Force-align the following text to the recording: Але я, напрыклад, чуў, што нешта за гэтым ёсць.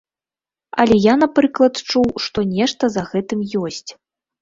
Але 0.83 0.95
я, 1.01 1.13
напрыклад, 1.25 1.73
чуў, 1.91 2.09
што 2.27 2.47
нешта 2.57 2.83
за 2.97 3.01
гэтым 3.15 3.49
ёсць. 3.65 3.91